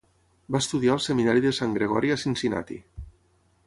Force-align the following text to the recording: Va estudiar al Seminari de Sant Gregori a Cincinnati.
Va 0.55 0.61
estudiar 0.63 0.95
al 0.95 1.03
Seminari 1.09 1.45
de 1.45 1.53
Sant 1.59 1.77
Gregori 1.79 2.13
a 2.17 2.21
Cincinnati. 2.25 2.83